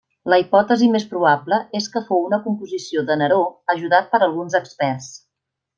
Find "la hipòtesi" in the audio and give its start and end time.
0.33-0.87